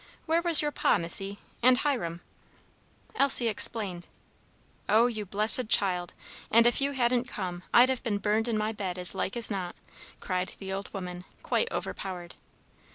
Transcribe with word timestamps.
Where 0.25 0.41
was 0.41 0.63
your 0.63 0.71
Pa, 0.71 0.97
Missy, 0.97 1.37
and 1.61 1.77
Hiram?" 1.77 2.21
Elsie 3.13 3.47
explained. 3.47 4.07
"Oh, 4.89 5.05
you 5.05 5.27
blessed 5.27 5.69
child; 5.69 6.15
and 6.49 6.65
if 6.65 6.81
you 6.81 6.93
hadn't 6.93 7.25
come, 7.27 7.61
I'd 7.71 7.89
have 7.89 8.01
been 8.01 8.17
burned 8.17 8.47
in 8.47 8.57
my 8.57 8.71
bed, 8.71 8.97
as 8.97 9.13
like 9.13 9.37
as 9.37 9.51
not!" 9.51 9.75
cried 10.19 10.55
the 10.57 10.73
old 10.73 10.91
woman, 10.91 11.25
quite 11.43 11.71
overpowered. 11.71 12.33